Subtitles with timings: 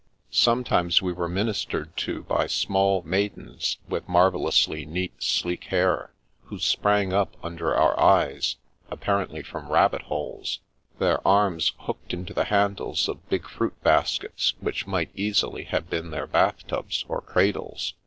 [0.33, 6.09] Sometimes we were ministered to by small maid ens, with marvellously neat, sleek hair,
[6.45, 8.55] who sprang up under our eyes,
[8.89, 10.57] apparently from rabbit holes,
[10.97, 16.09] their arms hooked into the handles of big fruit baskets which might easily have been
[16.09, 17.93] their bath tubs or cradles.